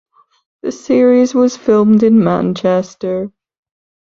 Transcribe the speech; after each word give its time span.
The 0.63 0.71
series 0.71 1.35
was 1.35 1.55
filmed 1.57 2.01
in 2.01 2.23
Manchester. 2.23 3.31